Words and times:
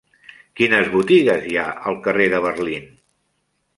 Quines 0.61 0.87
botigues 0.93 1.45
hi 1.49 1.53
ha 1.57 1.67
al 1.91 1.99
carrer 2.09 2.27
de 2.33 2.41
Berlín? 2.47 2.89